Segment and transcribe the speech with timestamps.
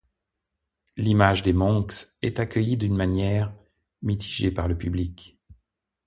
[0.97, 3.53] L'image des Monks est accueillie d'une manière
[4.01, 5.37] mitigée par le public.